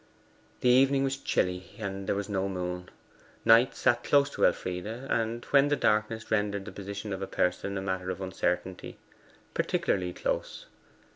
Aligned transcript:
The 0.61 0.69
evening 0.69 1.03
was 1.03 1.15
chilly, 1.15 1.75
and 1.77 2.07
there 2.07 2.15
was 2.15 2.27
no 2.27 2.49
moon. 2.49 2.89
Knight 3.45 3.75
sat 3.75 4.03
close 4.03 4.31
to 4.31 4.47
Elfride, 4.47 4.87
and, 4.87 5.45
when 5.51 5.67
the 5.67 5.75
darkness 5.75 6.31
rendered 6.31 6.65
the 6.65 6.71
position 6.71 7.13
of 7.13 7.21
a 7.21 7.27
person 7.27 7.77
a 7.77 7.83
matter 7.83 8.09
of 8.09 8.19
uncertainty, 8.19 8.97
particularly 9.53 10.11
close. 10.11 10.65